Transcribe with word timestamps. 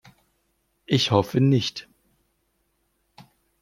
Ich 0.87 1.11
hoffe 1.11 1.39
nicht. 1.41 1.87